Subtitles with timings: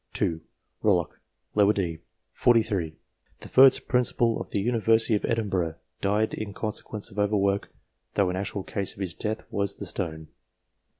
[0.13, 0.41] 2.
[0.83, 1.11] Eollock,
[1.75, 1.95] d.
[1.97, 2.01] set.
[2.33, 2.95] 43,
[3.41, 7.71] the first Principal of the University of Edinburgh, died in conse quence of over work,
[8.15, 10.29] though the actual cause of his death was the stone.